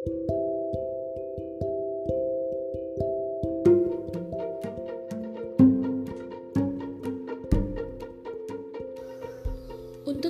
Untuk 0.00 0.16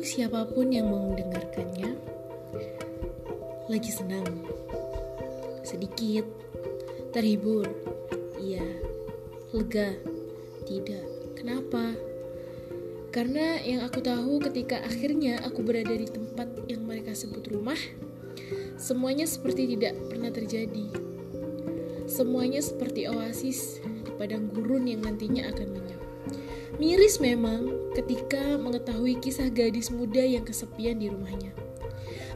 siapa 0.03 0.43
pun 0.51 0.75
yang 0.75 0.91
mau 0.91 1.15
mendengarkannya, 1.15 1.87
lagi 3.71 3.91
senang, 3.95 4.43
sedikit, 5.63 6.27
terhibur, 7.15 7.71
iya, 8.43 8.67
lega, 9.55 9.95
tidak. 10.67 11.07
Kenapa? 11.39 11.95
Karena 13.15 13.63
yang 13.63 13.87
aku 13.87 14.03
tahu 14.03 14.43
ketika 14.51 14.83
akhirnya 14.83 15.39
aku 15.47 15.63
berada 15.63 15.95
di 15.95 16.11
tempat 16.11 16.51
yang 16.67 16.83
mereka 16.83 17.15
sebut 17.15 17.47
rumah, 17.47 17.79
semuanya 18.81 19.29
seperti 19.29 19.77
tidak 19.77 19.97
pernah 20.09 20.33
terjadi. 20.33 20.87
Semuanya 22.11 22.59
seperti 22.59 23.07
oasis 23.07 23.79
di 23.85 24.11
padang 24.19 24.51
gurun 24.51 24.91
yang 24.91 25.07
nantinya 25.07 25.47
akan 25.55 25.69
lenyap. 25.79 26.03
Miris 26.81 27.21
memang 27.21 27.93
ketika 27.93 28.57
mengetahui 28.57 29.21
kisah 29.21 29.53
gadis 29.53 29.93
muda 29.93 30.25
yang 30.25 30.43
kesepian 30.43 30.99
di 30.99 31.13
rumahnya. 31.13 31.53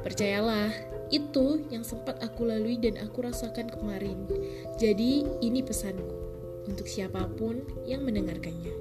Percayalah, 0.05 0.69
itu 1.09 1.64
yang 1.72 1.80
sempat 1.80 2.20
aku 2.20 2.45
lalui 2.45 2.77
dan 2.77 3.00
aku 3.00 3.24
rasakan 3.24 3.72
kemarin. 3.72 4.28
Jadi, 4.77 5.24
ini 5.41 5.64
pesanku 5.64 6.24
untuk 6.69 6.88
siapa 6.88 7.24
pun 7.36 7.64
yang 7.88 8.05
mendengarkannya. 8.05 8.72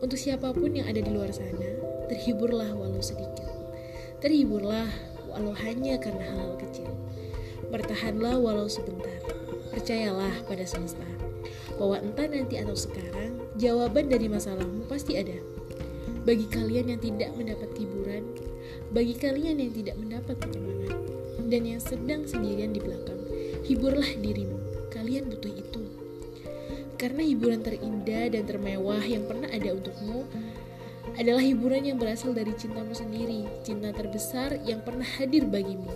Untuk 0.00 0.16
siapa 0.16 0.50
pun 0.56 0.72
yang 0.72 0.88
ada 0.88 0.98
di 0.98 1.10
luar 1.12 1.30
sana, 1.30 1.70
terhiburlah 2.08 2.72
walau 2.74 3.02
sedikit. 3.04 3.46
Terhiburlah 4.24 4.88
walau 5.30 5.54
hanya 5.54 5.96
karena 5.96 6.26
hal, 6.26 6.54
-hal 6.54 6.54
kecil. 6.58 6.90
Bertahanlah 7.70 8.36
walau 8.36 8.66
sebentar. 8.66 9.22
Percayalah 9.70 10.42
pada 10.50 10.66
semesta 10.66 11.06
bahwa 11.80 11.96
entah 12.04 12.28
nanti 12.28 12.60
atau 12.60 12.76
sekarang, 12.76 13.40
jawaban 13.56 14.12
dari 14.12 14.28
masalahmu 14.28 14.84
pasti 14.84 15.16
ada. 15.16 15.38
Bagi 16.28 16.44
kalian 16.52 16.92
yang 16.92 17.00
tidak 17.00 17.32
mendapat 17.32 17.72
hiburan, 17.80 18.24
bagi 18.92 19.16
kalian 19.16 19.56
yang 19.56 19.72
tidak 19.72 19.96
mendapat 19.96 20.36
penyemangat, 20.36 20.98
dan 21.48 21.62
yang 21.64 21.80
sedang 21.80 22.28
sendirian 22.28 22.76
di 22.76 22.84
belakang, 22.84 23.20
hiburlah 23.64 24.12
dirimu. 24.20 24.60
Kalian 24.92 25.32
butuh 25.32 25.48
itu. 25.48 25.82
Karena 27.00 27.24
hiburan 27.24 27.64
terindah 27.64 28.28
dan 28.28 28.44
termewah 28.44 29.00
yang 29.00 29.24
pernah 29.24 29.48
ada 29.48 29.72
untukmu 29.72 30.28
adalah 31.18 31.42
hiburan 31.42 31.86
yang 31.86 31.98
berasal 31.98 32.30
dari 32.30 32.54
cintamu 32.54 32.94
sendiri, 32.94 33.48
cinta 33.66 33.90
terbesar 33.90 34.60
yang 34.62 34.84
pernah 34.84 35.06
hadir 35.18 35.48
bagimu, 35.48 35.90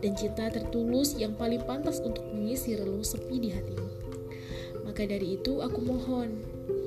dan 0.00 0.12
cinta 0.16 0.48
tertulus 0.48 1.18
yang 1.18 1.36
paling 1.36 1.60
pantas 1.66 2.00
untuk 2.00 2.24
mengisi 2.32 2.78
relung 2.78 3.04
sepi 3.04 3.36
di 3.36 3.50
hatimu. 3.52 3.88
Maka 4.86 5.04
dari 5.04 5.36
itu 5.36 5.60
aku 5.60 5.80
mohon, 5.84 6.40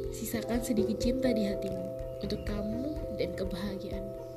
sisakan 0.09 0.63
sedikit 0.65 0.97
cinta 0.97 1.29
di 1.29 1.45
hatimu 1.45 1.85
untuk 2.23 2.41
kamu 2.47 2.83
dan 3.21 3.29
kebahagiaanmu. 3.37 4.32